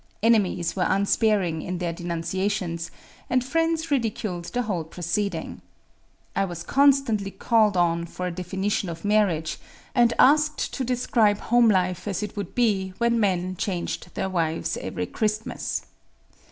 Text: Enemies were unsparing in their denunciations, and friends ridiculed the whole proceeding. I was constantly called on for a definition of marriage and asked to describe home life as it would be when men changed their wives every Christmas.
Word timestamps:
Enemies 0.23 0.75
were 0.75 0.87
unsparing 0.89 1.61
in 1.61 1.77
their 1.77 1.93
denunciations, 1.93 2.89
and 3.29 3.43
friends 3.43 3.91
ridiculed 3.91 4.45
the 4.45 4.63
whole 4.63 4.83
proceeding. 4.83 5.61
I 6.35 6.43
was 6.45 6.63
constantly 6.63 7.29
called 7.29 7.77
on 7.77 8.07
for 8.07 8.25
a 8.25 8.31
definition 8.31 8.89
of 8.89 9.05
marriage 9.05 9.59
and 9.93 10.11
asked 10.17 10.73
to 10.73 10.83
describe 10.83 11.37
home 11.37 11.69
life 11.69 12.07
as 12.07 12.23
it 12.23 12.35
would 12.35 12.55
be 12.55 12.95
when 12.97 13.19
men 13.19 13.55
changed 13.57 14.15
their 14.15 14.27
wives 14.27 14.75
every 14.75 15.05
Christmas. 15.05 15.83